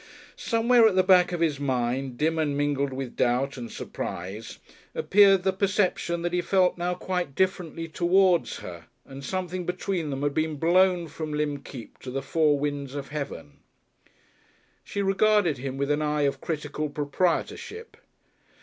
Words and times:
Somewhere 0.35 0.87
at 0.87 0.95
the 0.95 1.03
back 1.03 1.31
of 1.31 1.41
his 1.41 1.59
mind, 1.59 2.17
dim 2.17 2.39
and 2.39 2.57
mingled 2.57 2.91
with 2.91 3.15
doubt 3.15 3.55
and 3.55 3.71
surprise, 3.71 4.57
appeared 4.95 5.43
the 5.43 5.53
perception 5.53 6.23
that 6.23 6.33
he 6.33 6.41
felt 6.41 6.75
now 6.75 6.95
quite 6.95 7.35
differently 7.35 7.87
towards 7.87 8.57
her, 8.65 8.85
that 9.05 9.23
something 9.23 9.63
between 9.63 10.09
them 10.09 10.23
had 10.23 10.33
been 10.33 10.55
blown 10.55 11.07
from 11.07 11.31
Lympne 11.31 11.61
Keep 11.63 11.99
to 11.99 12.09
the 12.09 12.23
four 12.23 12.57
winds 12.57 12.95
of 12.95 13.09
heaven.... 13.09 13.59
She 14.83 15.03
regarded 15.03 15.59
him 15.59 15.77
with 15.77 15.91
an 15.91 16.01
eye 16.01 16.21
of 16.23 16.41
critical 16.41 16.89
proprietorship. 16.89 17.95